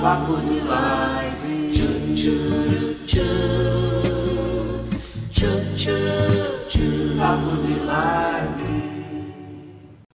Papo 0.00 0.36
de 0.36 0.60
live. 0.60 1.36
Papo 7.18 7.56
de 7.66 7.80
live. 7.84 8.85